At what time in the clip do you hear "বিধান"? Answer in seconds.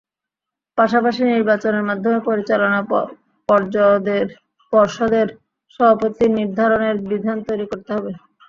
7.09-7.37